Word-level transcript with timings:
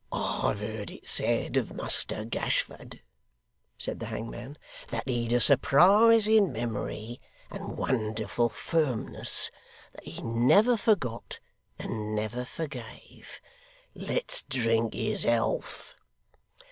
'I've 0.11 0.61
heerd 0.61 0.89
it 0.89 1.07
said 1.07 1.55
of 1.57 1.75
Muster 1.75 2.25
Gashford,' 2.25 3.03
said 3.77 3.99
the 3.99 4.07
hangman, 4.07 4.57
'that 4.89 5.07
he'd 5.07 5.31
a 5.31 5.39
surprising 5.39 6.51
memory 6.51 7.21
and 7.51 7.77
wonderful 7.77 8.49
firmness 8.49 9.51
that 9.93 10.05
he 10.05 10.23
never 10.23 10.75
forgot, 10.75 11.39
and 11.77 12.15
never 12.15 12.45
forgave. 12.45 13.39
Let's 13.93 14.41
drink 14.49 14.95
his 14.95 15.21
health! 15.21 15.93